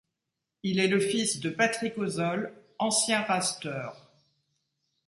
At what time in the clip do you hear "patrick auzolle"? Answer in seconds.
1.51-2.51